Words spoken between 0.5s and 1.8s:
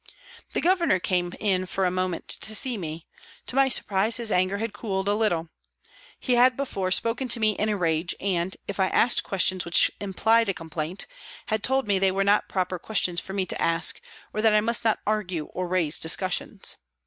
The Governor came in